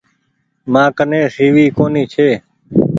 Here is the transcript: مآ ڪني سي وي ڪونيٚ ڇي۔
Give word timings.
مآ 0.71 0.83
ڪني 0.97 1.21
سي 1.35 1.45
وي 1.53 1.65
ڪونيٚ 1.77 2.09
ڇي۔ 2.13 2.29